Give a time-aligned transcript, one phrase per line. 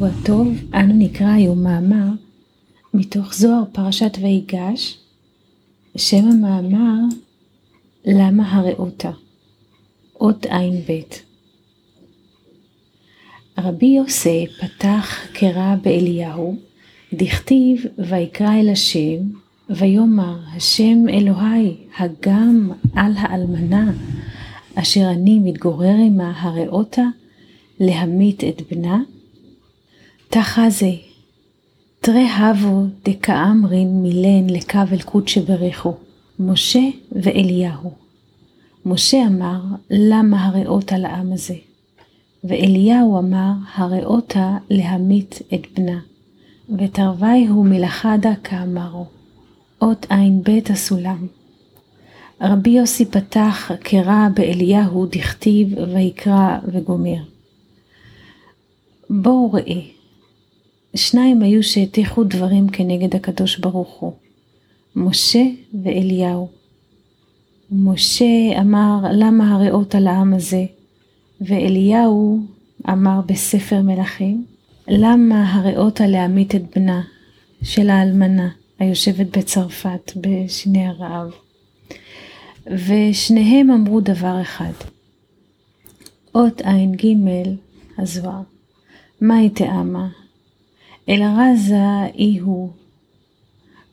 [0.00, 2.08] ושבוע טוב, אנו נקרא היום מאמר
[2.94, 4.98] מתוך זוהר פרשת ויגש,
[5.96, 6.98] שם המאמר
[8.04, 9.10] למה הראותה,
[10.20, 11.00] אות ע"ב.
[13.58, 16.56] רבי יוסי פתח קרא באליהו,
[17.12, 19.18] דכתיב ויקרא אל השם,
[19.70, 23.92] ויאמר השם אלוהי הגם על האלמנה
[24.74, 27.04] אשר אני מתגורר עמה הראותה
[27.80, 29.00] להמית את בנה?
[30.32, 30.90] תחזה,
[32.00, 35.94] תרי הבו דקאמרין מילן לקו אל קודשא בריחו,
[36.38, 36.80] משה
[37.12, 37.92] ואליהו.
[38.86, 41.54] משה אמר, למה הראותה לעם הזה?
[42.44, 46.00] ואליהו אמר, הראותה להמית את בנה.
[46.78, 49.06] ותרוויהו מלאכדה כאמרו.
[49.82, 51.26] אות ע"ב הסולם.
[52.40, 57.22] רבי יוסי פתח קרא באליהו דכתיב ויקרא וגומר.
[59.10, 59.99] בואו ראה,
[60.94, 64.12] שניים היו שהטיחו דברים כנגד הקדוש ברוך הוא,
[64.96, 65.42] משה
[65.82, 66.48] ואליהו.
[67.72, 70.64] משה אמר למה הרעות על העם הזה,
[71.40, 72.40] ואליהו
[72.88, 74.44] אמר בספר מלכים,
[74.88, 77.02] למה הרעות להמית את בנה
[77.62, 78.48] של האלמנה
[78.78, 81.30] היושבת בצרפת בשני הרעב.
[82.66, 84.72] ושניהם אמרו דבר אחד,
[86.34, 87.06] אות ע"ג
[87.98, 88.42] הזוהר.
[89.20, 90.08] מאי תאמה?
[91.08, 91.84] אלא רזה
[92.14, 92.70] אי הוא.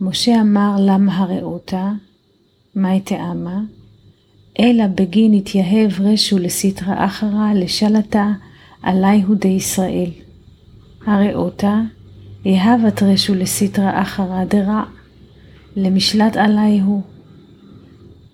[0.01, 1.91] משה אמר למה הראותה?
[2.75, 3.61] מאי תאמה?
[4.59, 8.31] אלא בגין התייהב רשו לסטרא אחרא לשלטה
[8.83, 10.09] עליהו די ישראל.
[11.05, 11.81] הראותה
[12.45, 14.83] יהבת רשו לסטרא אחרא דרע,
[15.75, 17.01] למשלט עליהו.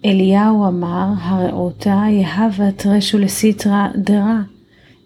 [0.05, 4.39] אליהו אמר הראותה יהבת רשו לסטרא דרע,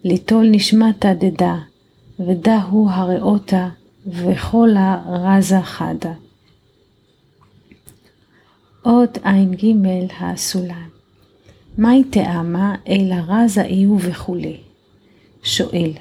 [0.04, 1.56] ליטול נשמתה דדה,
[2.20, 3.68] ודהו הראותה
[4.06, 6.12] וכל הרזה חדה.
[8.82, 9.66] עוד ע"ג
[10.20, 10.88] הסולם.
[11.78, 14.56] מהי טעמה אלא רזה איהו וכולי?
[15.42, 15.92] שואל,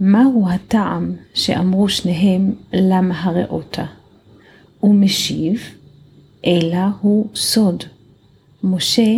[0.00, 3.84] מהו הטעם שאמרו שניהם למה הראותה?
[4.80, 5.60] הוא משיב,
[6.46, 7.84] אלא הוא סוד.
[8.62, 9.16] משה,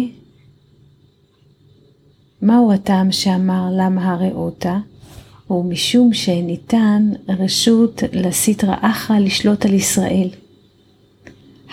[2.42, 4.14] מהו הטעם שאמר למה
[5.48, 5.69] הראותה?
[5.69, 10.28] ומשום שניתן רשות לסטרא אחרא לשלוט על ישראל.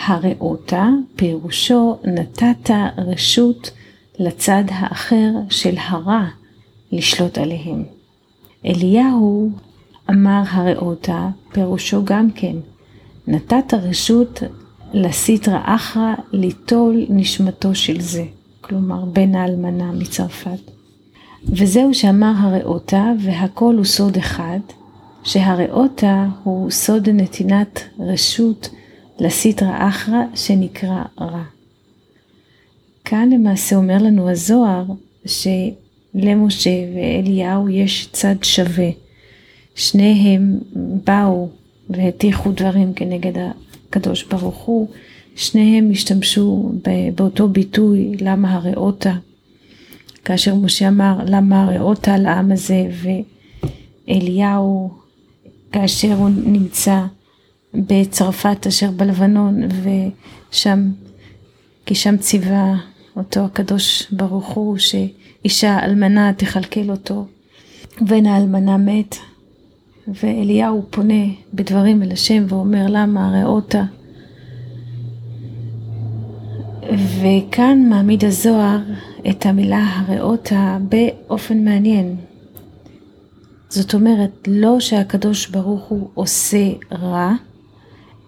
[0.06, 3.72] הראותה פירושו נתת רשות
[4.20, 6.26] לצד האחר של הרע
[6.92, 7.84] לשלוט עליהם.
[8.66, 9.50] אליהו
[10.10, 12.56] אמר הראותה פירושו גם כן
[13.28, 14.44] נתת רשות
[14.94, 18.26] לסטרא אחרא ליטול נשמתו של זה,
[18.62, 20.72] כלומר בן האלמנה מצרפת.
[21.44, 24.60] וזהו שאמר הראותה, והכל הוא סוד אחד,
[25.24, 28.70] שהראותה הוא סוד נתינת רשות
[29.20, 31.44] לסטרא אחרא שנקרא רע.
[33.06, 34.86] כאן למעשה אומר לנו הזוהר
[35.26, 38.90] שלמשה ואליהו יש צד שווה.
[39.76, 41.50] שניהם באו
[41.90, 43.34] והטיחו דברים כנגד
[43.90, 44.88] הקדוש ברוך הוא,
[45.36, 46.72] שניהם השתמשו
[47.16, 49.14] באותו ביטוי למה הראותה
[50.26, 52.88] כאשר משה אמר למה ראות על העם הזה?
[54.08, 54.90] ואליהו
[55.72, 57.02] כאשר הוא נמצא
[57.74, 59.62] בצרפת אשר בלבנון
[60.52, 60.90] ושם
[61.86, 62.76] כי שם ציווה
[63.16, 67.26] אותו הקדוש ברוך הוא שאישה אלמנה תכלכל אותו
[68.02, 69.16] ובן האלמנה מת
[70.08, 73.84] ואליהו פונה בדברים אל השם ואומר למה ראותה
[76.94, 78.80] וכאן מעמיד הזוהר
[79.30, 82.16] את המילה הראותה באופן מעניין.
[83.70, 87.34] זאת אומרת, לא שהקדוש ברוך הוא עושה רע,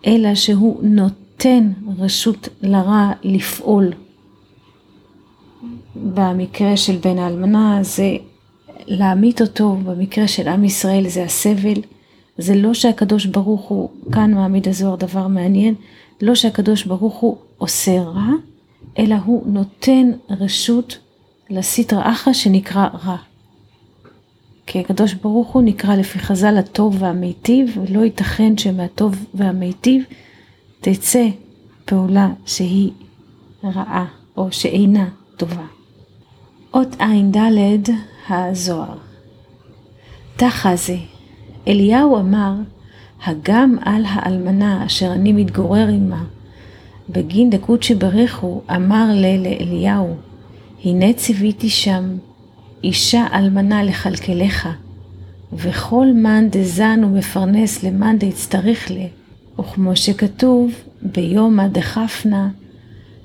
[0.07, 3.93] אלא שהוא נותן רשות לרע לפעול.
[5.95, 8.17] במקרה של בן האלמנה זה
[8.87, 11.81] להמית אותו, במקרה של עם ישראל זה הסבל.
[12.37, 15.75] זה לא שהקדוש ברוך הוא, כאן מעמיד הזוהר דבר מעניין,
[16.21, 18.29] לא שהקדוש ברוך הוא עושה רע,
[18.99, 20.97] אלא הוא נותן רשות
[21.49, 23.17] לסטרא אחרא שנקרא רע.
[24.67, 30.03] כי הקדוש ברוך הוא נקרא לפי חז"ל הטוב והמיטיב, ולא ייתכן שמהטוב והמיטיב
[30.81, 31.27] תצא
[31.85, 32.91] פעולה שהיא
[33.63, 34.05] רעה
[34.37, 35.65] או שאינה טובה.
[36.73, 37.89] אות ע"ד
[38.29, 38.97] הזוהר.
[40.37, 40.97] תחזה,
[41.67, 42.53] אליהו אמר,
[43.25, 46.23] הגם על האלמנה אשר אני מתגורר עמה,
[47.09, 50.15] בגין דקות שברכו אמר לה לאליהו,
[50.83, 52.17] הנה ציוויתי שם
[52.83, 54.69] אישה אלמנה לכלכלך,
[55.53, 59.05] וכל מאן דזן ומפרנס למאן דהצטריך לה,
[59.59, 60.71] וכמו שכתוב,
[61.01, 62.49] ביומא דחפנה,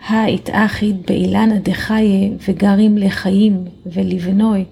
[0.06, 4.65] האיתאחית באילנה דחיה וגרים לחיים ולבנוי,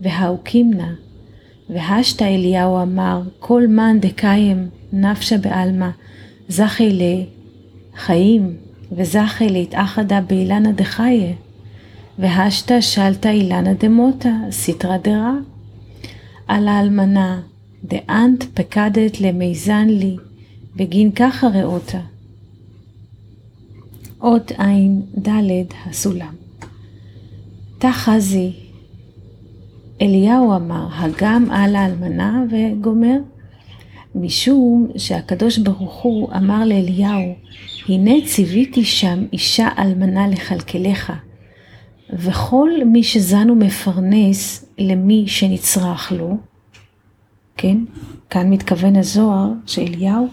[0.00, 0.92] והאוקימנה,
[1.70, 5.88] והשתא אליהו אמר, כל מאן דקיים נפשה בעלמא,
[6.48, 6.98] זכי
[7.94, 8.56] לחיים,
[8.92, 11.32] וזכי להתאחדה באילנה דחיה,
[12.18, 15.34] והשתא שלתא אילנה דמותה, סתרא דרע.
[16.46, 17.40] על האלמנה,
[17.84, 20.16] דאנט פקדת למיזן לי,
[20.76, 22.00] בגין ככה ראותה.
[24.20, 26.34] אות עין ד' הסולם.
[27.78, 28.52] תחזי,
[30.02, 33.16] אליהו אמר, הגם על האלמנה וגומר,
[34.14, 37.34] משום שהקדוש ברוך הוא אמר לאליהו,
[37.88, 41.12] הנה ציוויתי שם אישה אלמנה לכלכלך,
[42.12, 46.36] וכל מי שזן ומפרנס למי שנצרך לו,
[47.56, 47.76] כן,
[48.30, 50.28] כאן מתכוון הזוהר שאליהו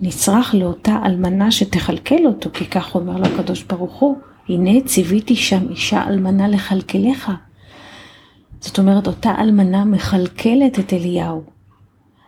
[0.00, 4.16] נצרך לאותה אלמנה שתכלכל אותו, כי כך אומר לו הקדוש ברוך הוא,
[4.48, 7.32] הנה ציוויתי שם אישה אלמנה לכלכלך.
[8.62, 11.42] זאת אומרת, אותה אלמנה מכלכלת את אליהו.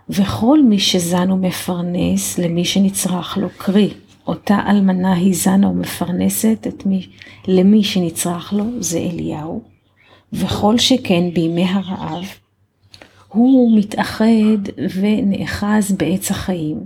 [0.09, 3.91] וכל מי שזן ומפרנס למי שנצרך לו, קרי,
[4.27, 7.07] אותה אלמנה היא זנה ומפרנסת את מי,
[7.49, 9.63] למי שנצרך לו, זה אליהו.
[10.33, 12.25] וכל שכן בימי הרעב,
[13.29, 14.59] הוא מתאחד
[15.01, 16.81] ונאחז בעץ החיים,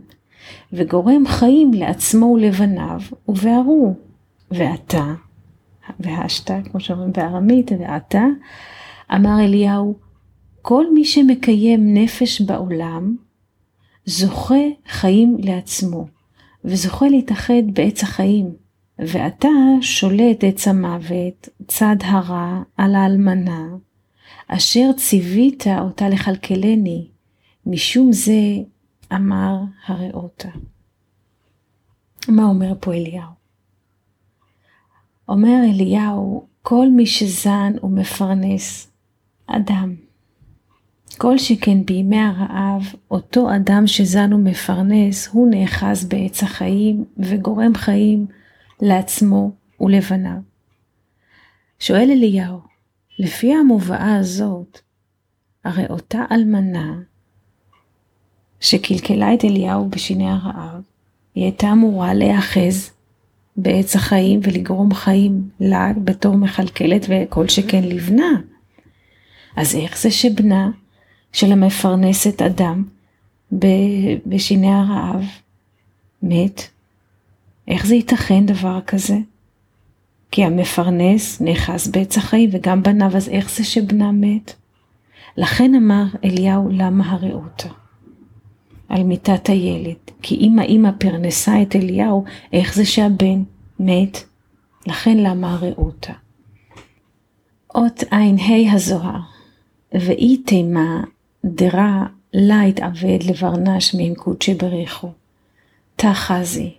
[0.73, 3.95] וגורם חיים לעצמו ולבניו, ובערו.
[4.51, 5.15] ועתה,
[6.01, 8.25] והשתה, כמו שאומרים בארמית, ועתה,
[9.15, 9.99] אמר אליהו,
[10.63, 13.17] כל מי שמקיים נפש בעולם,
[14.07, 16.07] זוכה חיים לעצמו,
[16.65, 18.69] וזוכה להתאחד בעץ החיים.
[18.99, 19.49] ואתה
[19.81, 23.67] שולט עץ המוות, צד הרע, על האלמנה,
[24.49, 27.09] אשר ציווית אותה לכלכלני,
[27.67, 28.41] משום זה
[29.13, 29.57] אמר
[29.87, 30.49] הראותה.
[32.29, 33.31] מה אומר פה אליהו?
[35.29, 38.88] אומר אליהו, כל מי שזן ומפרנס
[39.49, 39.95] אדם,
[41.19, 48.27] כל שכן בימי הרעב, אותו אדם שזן ומפרנס, הוא נאחז בעץ החיים וגורם חיים
[48.83, 49.51] לעצמו
[49.81, 50.39] ולבניו.
[51.79, 52.59] שואל אליהו,
[53.19, 54.81] לפי המובאה הזאת,
[55.65, 56.99] הרי אותה אלמנה
[58.61, 60.83] שקלקלה את אליהו בשיני הרעב,
[61.35, 62.91] היא הייתה אמורה להיאחז
[63.57, 68.41] בעץ החיים ולגרום חיים לה בתור מכלכלת וכל שכן לבנה.
[69.59, 70.71] אז איך זה שבנה
[71.33, 72.85] של המפרנסת אדם
[74.27, 75.25] בשיני הרעב
[76.23, 76.63] מת?
[77.69, 79.19] איך זה ייתכן דבר כזה?
[80.31, 84.55] כי המפרנס נאחז בעץ החיים וגם בניו, אז איך זה שבנה מת?
[85.37, 87.69] לכן אמר אליהו למה הרעותה?
[88.89, 93.43] על מיטת הילד, כי אם האמא פרנסה את אליהו, איך זה שהבן
[93.81, 94.19] מת?
[94.87, 96.13] לכן למה הרעותה?
[97.75, 99.38] אות ע"ה הזוהר,
[99.93, 101.05] ואי תימה
[101.45, 105.09] דרע לה התאבד לברנש מן קודשי בריחו.
[105.97, 106.71] תחזי,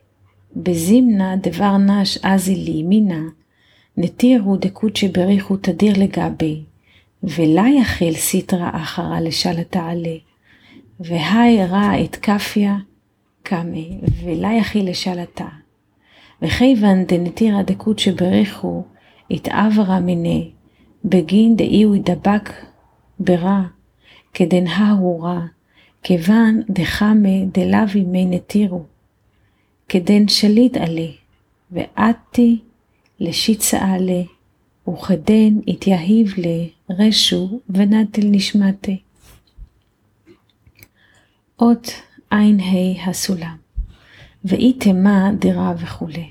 [0.56, 3.22] בזימנה דבר נש אזי לימינה,
[3.98, 6.62] נתירו דקודשי בריחו תדיר לגבי,
[7.24, 10.16] ולה יחיל סיטרא אחרא לשל תעלה,
[11.00, 12.78] והי רע את כפיה
[13.44, 15.48] קמי, ולה יחיל לשלתה.
[16.42, 18.84] וכיוון דנתירא דקודשי בריחו
[19.32, 20.50] התעברה מיני,
[21.06, 22.50] בגין דאי הוא ידבק
[23.20, 23.62] ברע,
[24.92, 25.46] הוא רע,
[26.04, 28.84] כיוון דחמי דלאוי מי נתירו.
[29.90, 31.12] כדן שליט עלה,
[31.72, 32.60] ועתי
[33.20, 34.22] לשיצה עלה,
[34.88, 36.34] וכדן התייהיב
[36.90, 39.00] לרשו ונטל נשמתי.
[41.60, 41.92] אות
[42.30, 42.38] ע"ה
[43.06, 43.58] הסולם,
[44.46, 46.30] ואי תמה דירה וכולי.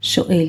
[0.00, 0.48] שואל,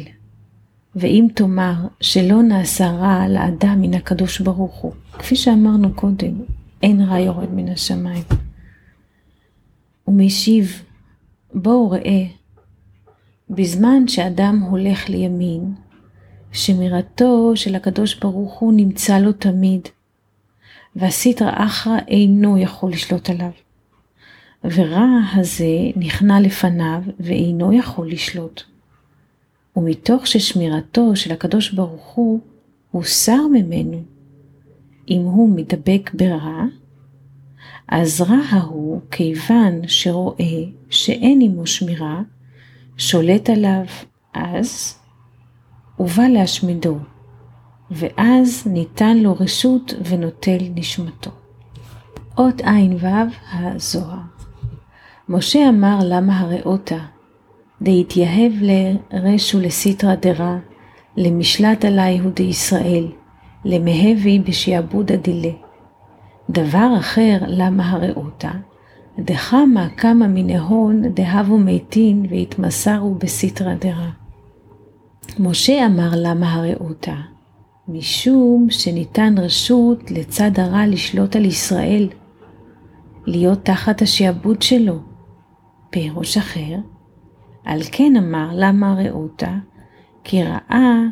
[0.96, 6.34] ואם תאמר שלא נעשה רע לאדם מן הקדוש ברוך הוא, כפי שאמרנו קודם,
[6.84, 8.24] אין רע יורד מן השמיים.
[10.08, 10.84] ומשיב,
[11.54, 12.26] בואו ראה
[13.50, 15.74] בזמן שאדם הולך לימין,
[16.52, 19.82] שמירתו של הקדוש ברוך הוא נמצא לו תמיד,
[20.96, 23.52] והסיטרא אחרא אינו יכול לשלוט עליו.
[24.64, 28.75] ורע הזה נכנע לפניו ואינו יכול לשלוט.
[29.76, 32.40] ומתוך ששמירתו של הקדוש ברוך הוא
[32.92, 34.04] הוסר ממנו,
[35.10, 36.64] אם הוא מדבק ברע,
[37.88, 42.22] אז רע ההוא, כיוון שרואה שאין עמו שמירה,
[42.98, 43.86] שולט עליו
[44.34, 45.00] אז,
[46.00, 46.98] ובא להשמידו,
[47.92, 51.32] ואז ניתן לו רשות ונוטל נשמתו.
[52.38, 53.08] אות ע"ו
[53.54, 54.20] הזוהר.
[55.30, 57.06] משה אמר למה הראותה,
[57.86, 60.58] דהתייהב לרש ולסיטרא דרע,
[61.18, 63.08] למשלט עלי הוא דישראל,
[63.66, 65.54] למהבי בשעבוד דילה.
[66.50, 68.52] דבר אחר למה הראותה,
[69.20, 74.10] דחמה כמה מנהון דהבו מתין והתמסרו בסיטרא דרע.
[75.40, 77.16] משה אמר למה הראותה,
[77.88, 82.10] משום שניתן רשות לצד הרע לשלוט על ישראל,
[83.26, 85.00] להיות תחת השעבוד שלו.
[85.90, 86.76] פירוש אחר,
[87.66, 89.56] על כן אמר למה ראותה,
[90.24, 91.04] כי ראה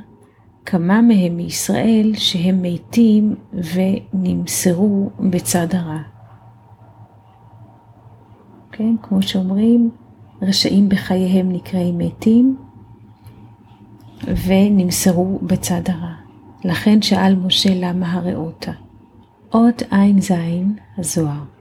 [0.65, 5.99] כמה מהם מישראל שהם מתים ונמסרו בצד הרע.
[8.71, 9.89] כן, כמו שאומרים,
[10.41, 12.57] רשעים בחייהם נקראים מתים
[14.47, 16.13] ונמסרו בצד הרע.
[16.65, 18.71] לכן שאל משה למה הראותה.
[19.53, 20.31] אות ע"ז
[20.97, 21.52] הזוהר.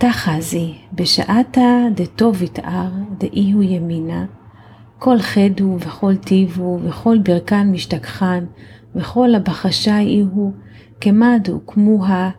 [0.00, 4.26] תחזי בשעתה דטוב יתאר דאי הוא ימינה,
[4.98, 8.44] כל חדו וכל טיבו וכל ברכן משתכחן
[8.94, 10.52] וכל הבחשי אי הוא
[11.00, 12.30] כמדו כמוה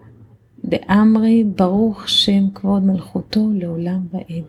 [0.63, 4.45] באמרי ברוך שם כבוד מלכותו לעולם ועד.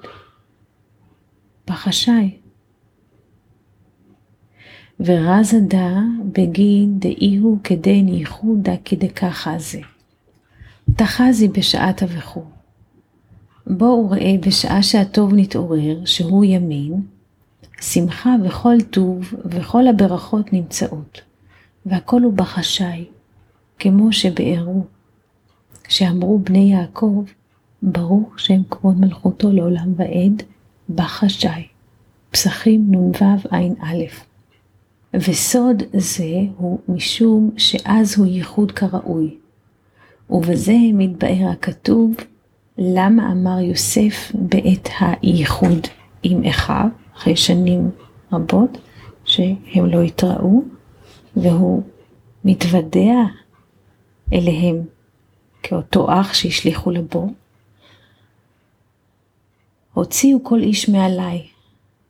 [1.68, 2.38] בחשי
[5.00, 6.00] ורזדה
[6.32, 9.80] בגין דאיהו כדין ייחודה כדככה זה.
[10.96, 12.61] תחזי בשעת אבכו.
[13.66, 17.02] בואו ראה בשעה שהטוב נתעורר, שהוא ימין,
[17.80, 21.20] שמחה וכל טוב וכל הברכות נמצאות,
[21.86, 23.04] והכל הוא בחשאי,
[23.78, 24.84] כמו שבארו,
[25.88, 27.24] שאמרו בני יעקב,
[27.82, 30.42] ברוך שם כבוד מלכותו לעולם ועד,
[30.94, 31.66] בחשאי.
[32.30, 33.12] פסחים נ"ו
[33.50, 34.04] ע"א
[35.14, 39.36] וסוד זה הוא משום שאז הוא ייחוד כראוי.
[40.30, 42.14] ובזה מתבאר הכתוב,
[42.78, 45.86] למה אמר יוסף בעת הייחוד
[46.22, 46.86] עם אחיו,
[47.16, 47.90] אחרי שנים
[48.32, 48.78] רבות
[49.24, 50.62] שהם לא התראו,
[51.36, 51.82] והוא
[52.44, 53.14] מתוודע
[54.32, 54.82] אליהם
[55.62, 57.32] כאותו אח שהשליכו לבור.
[59.94, 61.46] הוציאו כל איש מעליי,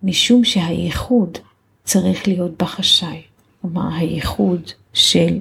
[0.02, 1.38] משום שהייחוד
[1.84, 3.22] צריך להיות בחשאי.
[3.60, 5.38] כלומר, הייחוד של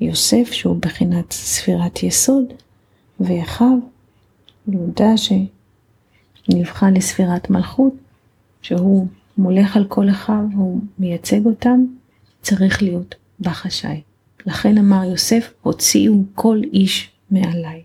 [0.00, 2.44] יוסף, שהוא בחינת ספירת יסוד,
[3.20, 3.78] ואחיו,
[4.72, 5.10] יהודה
[6.48, 7.94] שנבחן לספירת מלכות,
[8.62, 9.06] שהוא
[9.38, 11.84] מולך על כל אחיו, הוא מייצג אותם,
[12.42, 14.00] צריך להיות בחשאי.
[14.46, 17.82] לכן אמר יוסף, הוציאו כל איש מעליי.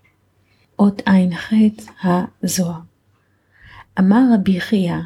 [0.79, 1.53] אות ע"ח
[2.43, 2.79] הזוהר.
[3.99, 4.97] אמר רבי חייא,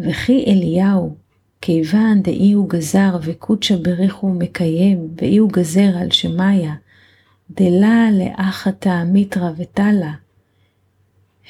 [0.00, 1.14] וכי אליהו
[1.60, 6.74] כיוון דאי הוא גזר וקודשא בריחו מקיים, ואי הוא גזר על שמיה,
[7.50, 10.12] דלה לאחתה מיתרא ותלה,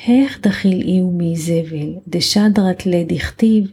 [0.08, 3.70] איך דחיל אי הוא מאיזבל, דשדרת לדכתיב,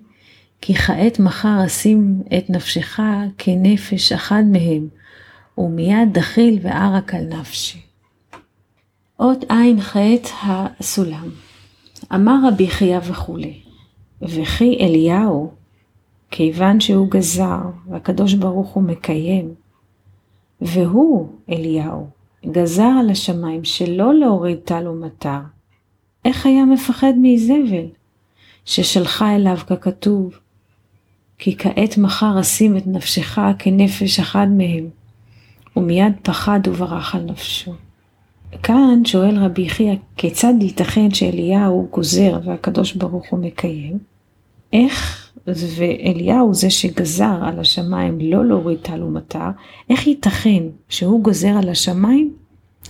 [0.61, 2.99] כי כעת מחר אשים את נפשך
[3.37, 4.87] כנפש אחד מהם,
[5.57, 7.79] ומיד דחיל וערק על נפשי.
[9.19, 9.95] אות ע"ח
[10.43, 11.29] הסולם.
[12.13, 13.59] אמר רבי חייא וכולי,
[14.21, 15.51] וכי אליהו
[16.31, 17.59] כיוון שהוא גזר,
[17.89, 19.53] והקדוש ברוך הוא מקיים,
[20.61, 22.07] והוא, אליהו,
[22.45, 25.39] גזר על השמיים שלא להוריד טל ומטר,
[26.25, 27.85] איך היה מפחד מאיזבל,
[28.65, 30.39] ששלחה אליו ככתוב,
[31.37, 34.89] כי כעת מחר אשים את נפשך כנפש אחד מהם,
[35.77, 37.73] ומיד פחד וברח על נפשו.
[38.63, 43.97] כאן שואל רבי יחיא, כיצד ייתכן שאליהו גוזר והקדוש ברוך הוא מקיים?
[44.73, 49.49] איך ואליהו זה שגזר על השמיים לא להוריד טל ומטר,
[49.89, 52.33] איך ייתכן שהוא גוזר על השמיים,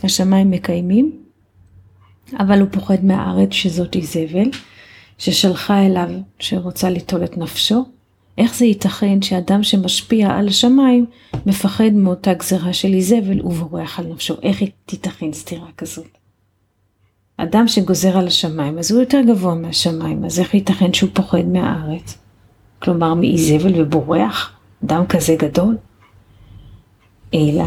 [0.03, 1.11] השמיים מקיימים,
[2.39, 4.49] אבל הוא פוחד מהארץ שזאת איזבל,
[5.17, 6.09] ששלחה אליו
[6.39, 7.85] שרוצה ליטול את נפשו?
[8.37, 11.05] איך זה ייתכן שאדם שמשפיע על השמיים
[11.45, 14.35] מפחד מאותה גזרה של איזבל ובורח על נפשו?
[14.43, 16.17] איך תיתכן סתירה כזאת?
[17.37, 22.17] אדם שגוזר על השמיים, אז הוא יותר גבוה מהשמיים, אז איך ייתכן שהוא פוחד מהארץ?
[22.79, 24.53] כלומר מאיזבל ובורח,
[24.85, 25.77] אדם כזה גדול?
[27.33, 27.65] אלא,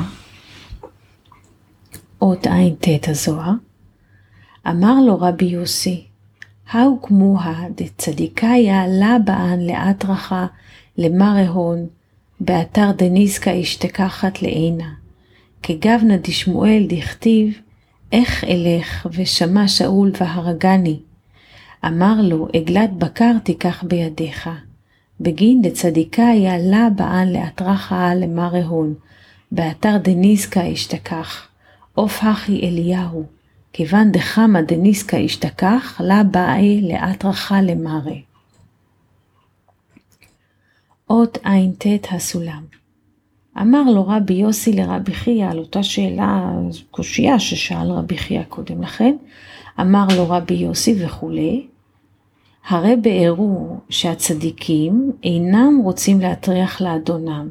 [2.23, 3.53] אות ע"ט הזוהר,
[4.69, 6.05] אמר לו רבי יוסי,
[6.71, 10.47] האו כמוה דצדיקאיה לה באן לאטרחה
[10.99, 11.87] למרא הון,
[12.41, 14.93] באתר דניסקה אשתקחת לעינה.
[15.63, 17.61] כגבנה דשמואל דכתיב,
[18.13, 21.01] איך אלך ושמע שאול והרגני.
[21.87, 24.51] אמר לו, עגלת בקר תיקח בידיך.
[25.21, 28.95] בגין דצדיקאי עלה באן לאתרחה למרא הון,
[29.53, 31.49] באתר דניסקה אשתכח,
[31.95, 33.27] עוף הכי אליהו,
[33.73, 38.13] כיוון דחמא דניסקא השתכח, לה באי לאט רחה למרא.
[41.11, 42.63] אות ע"ט הסולם.
[43.61, 46.51] אמר לו רבי יוסי לרבי חייא על אותה שאלה,
[46.91, 49.17] קושייה ששאל רבי חייא קודם לכן,
[49.81, 51.67] אמר לו רבי יוסי וכולי,
[52.69, 57.49] הרי בארו שהצדיקים אינם רוצים להטריח לאדונם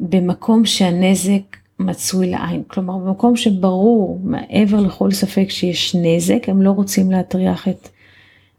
[0.00, 2.62] במקום שהנזק מצוי לעין.
[2.66, 7.88] כלומר, במקום שברור מעבר לכל ספק שיש נזק, הם לא רוצים להטריח את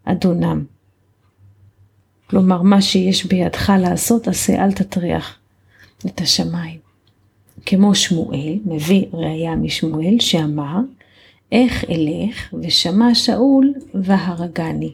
[0.03, 0.63] אדונם.
[2.29, 5.37] כלומר, מה שיש בידך לעשות, עשה, אל תטריח
[6.05, 6.79] את השמיים.
[7.65, 10.79] כמו שמואל, מביא ראייה משמואל, שאמר,
[11.51, 14.91] איך אלך ושמע שאול והרגני.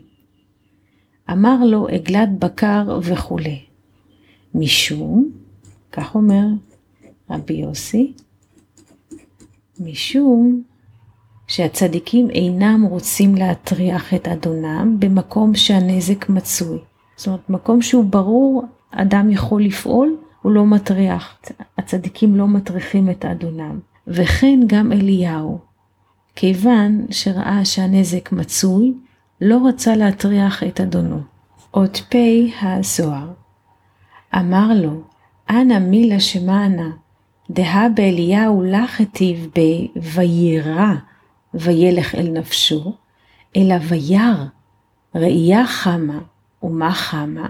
[1.31, 3.59] אמר לו עגלת בקר וכולי.
[4.55, 5.31] משום,
[5.91, 6.45] כך אומר
[7.29, 8.13] רבי יוסי,
[9.79, 10.63] משום
[11.47, 16.79] שהצדיקים אינם רוצים להטריח את אדונם במקום שהנזק מצוי.
[17.15, 21.37] זאת אומרת, מקום שהוא ברור, אדם יכול לפעול, הוא לא מטריח.
[21.77, 23.79] הצדיקים לא מטריחים את אדונם.
[24.07, 25.59] וכן גם אליהו,
[26.35, 28.93] כיוון שראה שהנזק מצוי,
[29.41, 31.19] לא רצה להטריח את אדונו.
[31.73, 32.15] אות פ'
[32.61, 33.31] הזוהר.
[34.35, 35.01] אמר לו,
[35.49, 36.89] אנא מילה שמענה,
[37.49, 40.93] דהה באליהו לך היטיב ב"וירא
[41.53, 42.93] וילך אל נפשו",
[43.57, 44.45] אלא וירא,
[45.15, 46.19] ראייה חמה,
[46.63, 47.47] ומה חמה?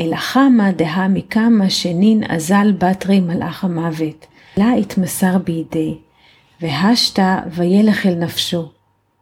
[0.00, 5.98] אלא חמה דהה מכמה שנין אזל בתרי מלאך המוות, לה התמסר בידי,
[6.60, 8.68] והשתה וילך אל נפשו.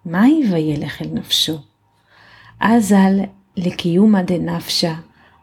[0.04, 1.58] מהי וילך אל נפשו?
[2.60, 3.20] אזל
[3.56, 4.94] לקיומא דנפשה,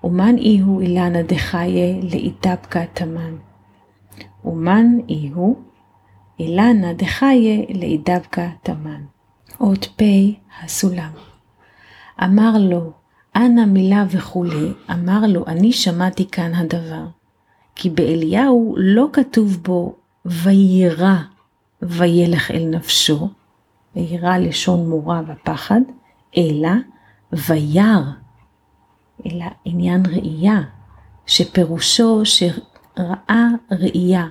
[0.03, 3.46] ומן איהו אילנה דחיה לאיתפקא תמן.
[4.47, 5.55] ומן איהו
[6.39, 9.01] אילנה דחיה לאידבקא תמן.
[9.59, 10.03] אות פ'
[10.63, 11.11] הסולם.
[12.23, 12.91] אמר לו,
[13.35, 17.05] אנא מילה וכולי, אמר לו, אני שמעתי כאן הדבר.
[17.75, 21.15] כי באליהו לא כתוב בו ויירא
[21.81, 23.29] וילך אל נפשו,
[23.95, 25.81] ויירא לשון מורא ופחד,
[26.37, 26.69] אלא
[27.33, 28.01] וירא,
[29.25, 30.61] אלא עניין ראייה,
[31.25, 34.27] שפירושו שראה ראייה.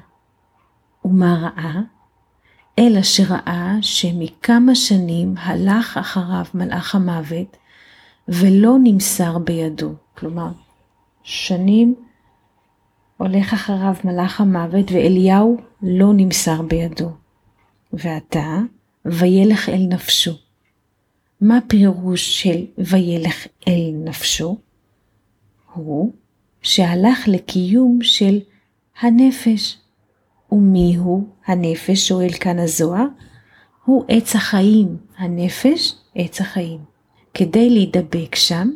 [1.06, 1.80] ומה ראה?
[2.78, 7.56] אלא שראה שמכמה שנים הלך אחריו מלאך המוות,
[8.28, 9.92] ולא נמסר בידו.
[10.18, 10.48] כלומר,
[11.22, 11.94] שנים
[13.16, 17.10] הולך אחריו מלאך המוות, ואליהו לא נמסר בידו.
[17.92, 18.58] ועתה,
[19.04, 20.32] וילך אל נפשו.
[21.40, 24.58] מה פירוש של וילך אל נפשו?
[25.72, 26.12] הוא
[26.62, 28.38] שהלך לקיום של
[29.00, 29.78] הנפש.
[30.56, 32.08] ומי הוא הנפש?
[32.08, 33.06] שואל כאן הזוהר.
[33.84, 36.80] הוא עץ החיים, הנפש עץ החיים.
[37.34, 38.70] כדי להידבק שם,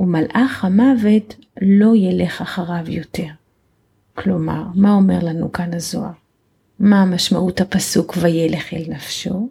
[0.00, 3.28] ומלאך המוות לא ילך אחריו יותר.
[4.14, 6.12] כלומר, מה אומר לנו כאן הזוהר?
[6.78, 9.48] מה משמעות הפסוק וילך אל נפשו?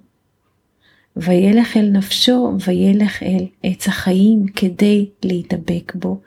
[1.15, 6.19] וילך אל נפשו וילך אל עץ החיים כדי להידבק בו,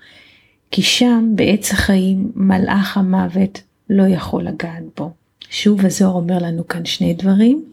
[0.70, 5.10] כי שם בעץ החיים מלאך המוות לא יכול לגעת בו.
[5.50, 7.64] שוב הזוהר אומר לנו כאן שני דברים.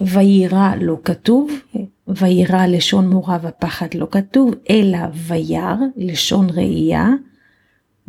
[0.00, 1.50] ויירא לא כתוב,
[2.08, 7.08] ויירא לשון מורא ופחד לא כתוב, אלא וירא לשון ראייה,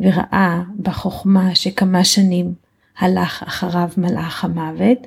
[0.00, 2.54] וראה בחוכמה שכמה שנים
[2.98, 4.98] הלך אחריו מלאך המוות,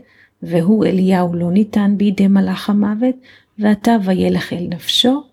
[0.43, 3.15] והוא אליהו לא ניתן בידי מלאך המוות,
[3.60, 5.23] ועתה וילך אל נפשו,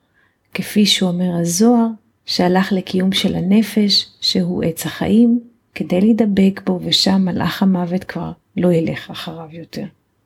[0.54, 1.86] כפי שאומר הזוהר,
[2.26, 5.40] שהלך לקיום של הנפש, שהוא עץ החיים,
[5.78, 9.84] כדי להידבק בו, ושם מלאך המוות כבר לא ילך אחריו יותר.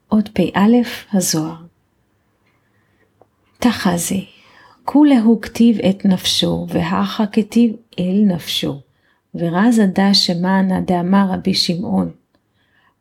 [0.08, 0.66] עוד פ"א
[1.12, 1.56] הזוהר.
[3.58, 4.24] תחזי,
[4.84, 8.80] כולהו כתיב את נפשו, והכא כתיב אל נפשו,
[9.34, 12.10] ורזא דא שמענא דאמר רבי שמעון,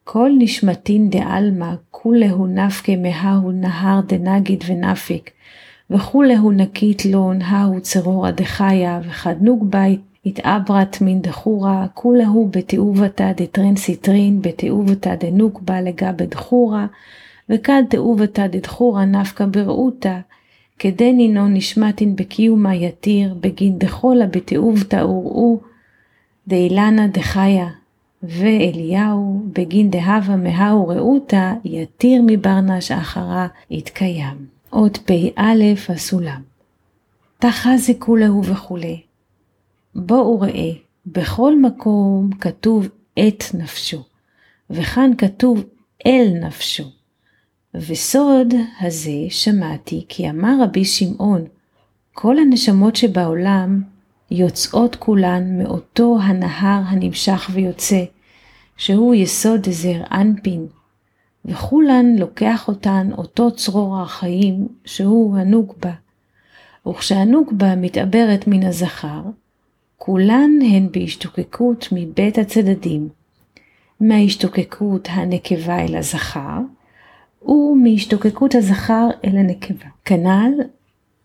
[0.04, 5.32] כל נשמתין דעלמא, כולהו נפקא מההוא נהר דנגיד ונפיק,
[5.90, 14.42] וכולהו נקיט לון ההוא צרורא דחיי, וכד נוקבא אתעברת מן דכורא, כולהו בתיאובתא דתרין סטרין,
[14.42, 16.88] בתיאובתא דנוקבא לגבי דכורא,
[17.50, 20.20] וכד תיעובתא דדחורה נפקא ברעותא,
[20.80, 25.60] כדנינו נשמתין בקיומא יתיר, בגין דחולה בתיעובתא וראו,
[26.48, 27.68] דאילנה דחיה,
[28.24, 34.46] ואליהו בגין דהבה מהו רעותא יתיר מברנש אחרה יתקיים.
[34.70, 35.54] עוד פ"א
[35.90, 36.42] הסולם.
[37.40, 39.02] תחזי כולהו וכולי.
[39.96, 40.72] בואו ראה,
[41.06, 42.88] בכל מקום כתוב
[43.20, 44.04] את נפשו,
[44.70, 45.64] וכאן כתוב
[46.06, 46.84] אל נפשו.
[47.74, 51.46] וסוד הזה שמעתי כי אמר רבי שמעון,
[52.14, 53.82] כל הנשמות שבעולם
[54.32, 58.04] יוצאות כולן מאותו הנהר הנמשך ויוצא,
[58.78, 60.68] שהוא יסוד דזר אנפין,
[61.46, 65.94] וכולן לוקח אותן אותו צרור החיים שהוא הנוגבה.
[66.88, 69.22] וכשהנוגבה מתעברת מן הזכר,
[70.04, 73.10] כולן הן בהשתוקקות מבית הצדדים,
[74.00, 76.60] מההשתוקקות הנקבה אל הזכר,
[77.46, 79.86] ומהשתוקקות הזכר אל הנקבה.
[80.06, 80.52] כנ"ל,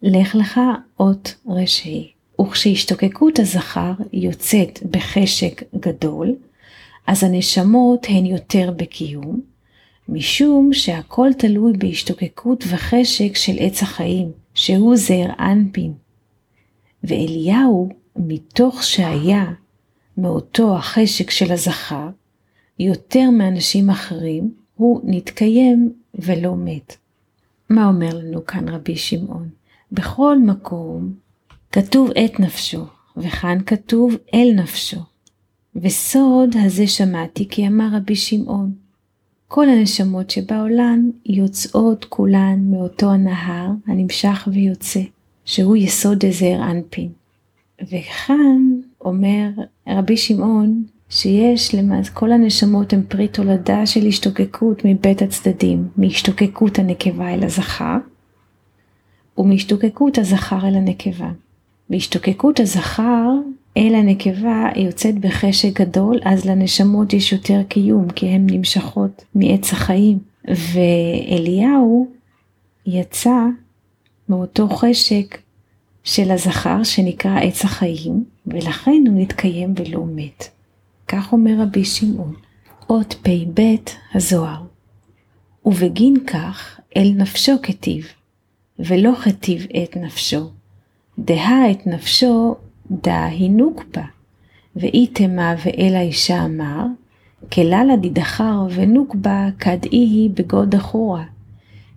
[0.02, 0.60] לך לך
[1.00, 2.12] אות רשעי.
[2.40, 6.34] וכשהשתוקקות הזכר יוצאת בחשק גדול,
[7.06, 9.40] אז הנשמות הן יותר בקיום,
[10.08, 15.92] משום שהכל תלוי בהשתוקקות וחשק של עץ החיים, שהוא זעיר אנפין.
[17.04, 19.44] ואליהו, מתוך שהיה
[20.18, 22.08] מאותו החשק של הזכר,
[22.78, 26.96] יותר מאנשים אחרים, הוא נתקיים ולא מת.
[27.70, 29.48] מה אומר לנו כאן רבי שמעון?
[29.92, 31.14] בכל מקום
[31.72, 32.84] כתוב את נפשו,
[33.16, 35.00] וכאן כתוב אל נפשו.
[35.76, 38.74] וסוד הזה שמעתי כי אמר רבי שמעון,
[39.48, 45.00] כל הנשמות שבעולם יוצאות כולן מאותו הנהר הנמשך ויוצא,
[45.44, 47.12] שהוא יסוד עזר אנפין.
[47.82, 49.48] וכאן אומר
[49.88, 57.34] רבי שמעון שיש למעשה כל הנשמות הן פרי תולדה של השתוקקות מבית הצדדים, מהשתוקקות הנקבה
[57.34, 57.96] אל הזכר,
[59.38, 61.30] ומהשתוקקות הזכר אל הנקבה.
[61.90, 63.30] בהשתוקקות הזכר
[63.76, 70.18] אל הנקבה יוצאת בחשק גדול, אז לנשמות יש יותר קיום, כי הן נמשכות מעץ החיים.
[70.48, 72.08] ואליהו
[72.86, 73.36] יצא
[74.28, 75.38] מאותו חשק
[76.06, 80.48] של הזכר שנקרא עץ החיים, ולכן הוא נתקיים ולא מת.
[81.08, 82.34] כך אומר רבי שמעון,
[82.90, 83.60] אות פ"ב
[84.14, 84.62] הזוהר.
[85.64, 88.06] ובגין כך אל נפשו כתיב,
[88.78, 90.50] ולא כתיב את נפשו.
[91.18, 92.54] דהה את נפשו
[92.90, 93.28] דה
[93.94, 94.04] בה,
[94.76, 96.86] ואיתמה ואל האישה אמר,
[97.52, 101.24] כללה דידחר ונוקבה כדאי היא בגוד אחורה.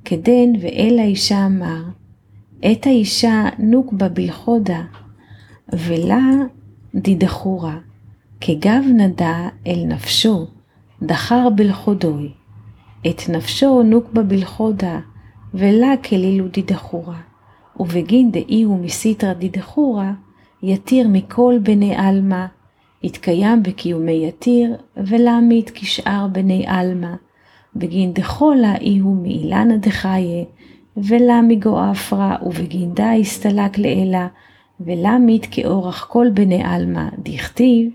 [0.06, 1.84] כדן ואל האישה אמר,
[2.66, 4.82] את האישה נוקבה בלחודה,
[5.74, 6.30] ולה
[6.96, 7.78] דידחורה,
[8.42, 10.48] כגב נדע אל נפשו,
[11.02, 12.30] דחר בלחודוי.
[13.08, 15.00] את נפשו נוקבה בלחודה,
[15.54, 17.20] ולה כלילו דידחורה.
[17.80, 20.14] ובגין דאי הוא מסיתרא דידחורה,
[20.64, 22.46] יתיר מכל בני עלמא,
[23.04, 27.14] יתקיים בקיומי יתיר, ולעמית כשאר בני עלמא,
[27.76, 30.44] בגין דחולה אי הוא מאילנא דחיה,
[30.98, 34.28] ולה מגואפרא, ובגין דה הסתלק לאלה,
[34.80, 37.92] ולעמית כאורח כל בני עלמא, דכתיב,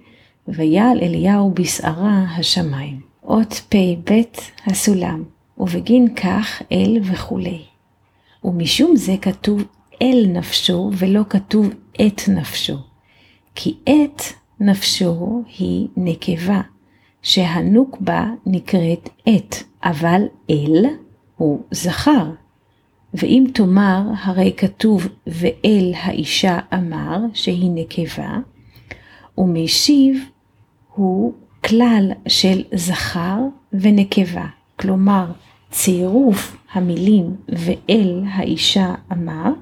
[0.48, 3.00] ויעל אליהו בשערה השמיים.
[3.24, 4.20] אות פ"ב
[4.66, 5.22] הסולם,
[5.59, 7.62] ובגין כך אל וכולי.
[8.44, 9.64] ומשום זה כתוב
[10.02, 11.70] אל נפשו ולא כתוב
[12.07, 12.76] את נפשו.
[13.54, 14.22] כי את
[14.61, 16.61] נפשו היא נקבה,
[17.22, 20.85] שהנוקבה נקראת את, אבל אל
[21.37, 22.30] הוא זכר.
[23.14, 28.38] ואם תאמר, הרי כתוב ואל האישה אמר, שהיא נקבה,
[29.38, 30.24] ומשיב
[30.94, 33.38] הוא כלל של זכר
[33.72, 34.46] ונקבה,
[34.81, 35.33] כלומר
[35.70, 39.53] צירוף המילים ואל האישה אמר,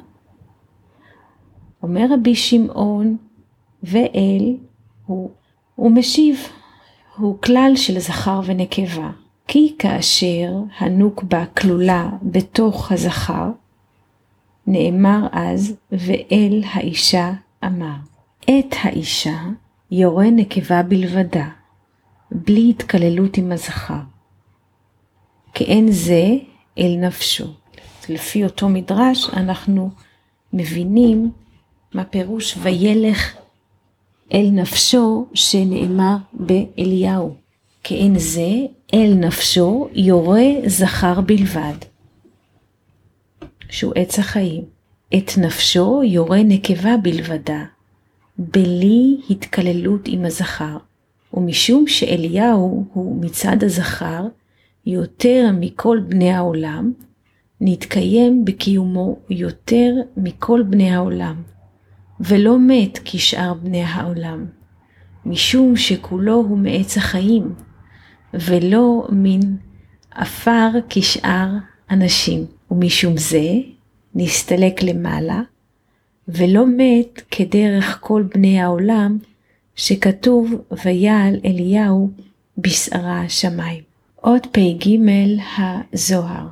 [1.83, 3.17] אומר רבי שמעון
[3.83, 4.57] ואל
[5.07, 5.31] הוא,
[5.75, 6.37] הוא משיב,
[7.17, 9.11] הוא כלל של זכר ונקבה,
[9.49, 13.51] כי כאשר הנוקבה כלולה בתוך הזכר,
[14.67, 17.33] נאמר אז ואל האישה
[17.65, 17.97] אמר.
[18.45, 19.39] את האישה
[19.91, 21.49] יורה נקבה בלבדה,
[22.31, 24.01] בלי התקללות עם הזכר.
[25.55, 26.25] כאין זה
[26.79, 27.47] אל נפשו.
[28.09, 29.91] לפי אותו מדרש אנחנו
[30.53, 31.33] מבינים
[31.95, 33.37] מה פירוש וילך
[34.35, 37.35] אל נפשו שנאמר באליהו.
[37.85, 38.49] כאין זה
[38.95, 41.75] אל נפשו יורה זכר בלבד,
[43.71, 44.65] שהוא עץ החיים.
[45.17, 47.65] את נפשו יורה נקבה בלבדה,
[48.39, 50.77] בלי התקללות עם הזכר,
[51.35, 54.27] ומשום שאליהו הוא מצד הזכר
[54.87, 56.93] יותר מכל בני העולם,
[57.61, 61.43] נתקיים בקיומו יותר מכל בני העולם,
[62.21, 64.47] ולא מת כשאר בני העולם,
[65.27, 67.55] משום שכולו הוא מעץ החיים,
[68.35, 69.41] ולא מן
[70.11, 71.49] עפר כשאר
[71.91, 73.53] אנשים, ומשום זה
[74.15, 75.41] נסתלק למעלה,
[76.29, 79.19] ולא מת כדרך כל בני העולם,
[79.77, 80.53] שכתוב
[80.85, 82.11] ויעל אליהו
[82.59, 83.83] בשערה השמיים.
[84.17, 84.89] עוד פ"ג
[85.59, 86.47] הזוהר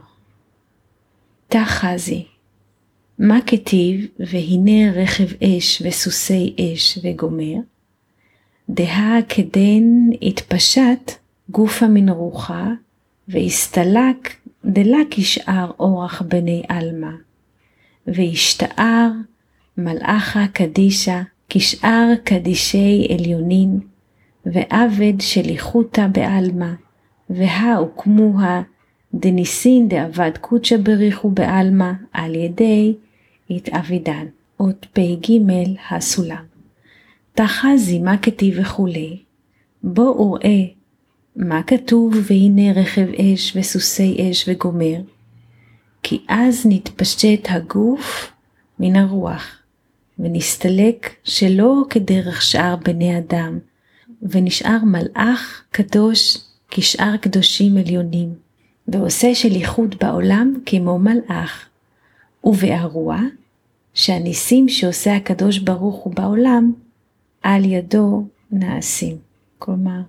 [1.48, 2.24] תחזי.
[3.18, 7.54] מה כתיב והנה רכב אש וסוסי אש וגומר?
[8.70, 9.82] דהה כדן
[10.22, 11.12] התפשט
[11.50, 12.68] גופה מן רוחה
[13.28, 17.10] והסתלק דלה כשאר אורח בני עלמא.
[18.06, 19.10] והשתער
[19.78, 23.80] מלאכה קדישה כשאר קדישי עליונין
[24.46, 26.72] ועבד שליחותה בעלמא
[27.30, 28.62] והא הוקמוה
[29.14, 32.94] דניסין דאבד קודשא בריחו בעלמא על ידי
[33.50, 34.26] התאבידן.
[34.60, 35.32] אות פ"ג
[35.90, 36.44] הסולם.
[37.32, 39.18] תחזי מה כתיב וכולי,
[39.82, 40.64] בוא וראה
[41.36, 42.14] מה כתוב?
[42.22, 45.00] והנה רכב אש וסוסי אש וגומר,
[46.02, 48.32] כי אז נתפשט הגוף
[48.78, 49.56] מן הרוח,
[50.18, 53.58] ונסתלק שלא כדרך שאר בני אדם,
[54.22, 56.38] ונשאר מלאך קדוש
[56.70, 58.34] כשאר קדושים עליונים,
[58.88, 61.68] ועושה שליחות בעולם כמו מלאך,
[62.44, 63.18] ובארוע
[63.94, 66.72] שהניסים שעושה הקדוש ברוך הוא בעולם,
[67.42, 69.16] על ידו נעשים.
[69.58, 70.00] כלומר,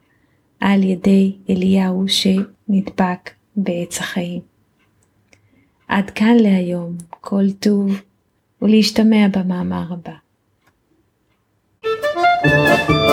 [0.62, 4.42] על ידי אליהו שנדבק בעץ החיים.
[5.88, 8.02] עד כאן להיום, כל טוב,
[8.62, 10.12] ולהשתמע במאמר הבא.
[12.44, 13.06] Thank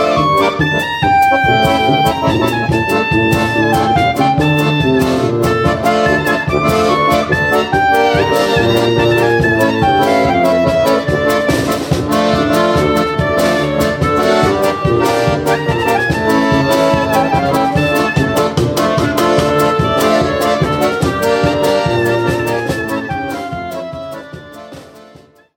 [9.53, 9.58] you.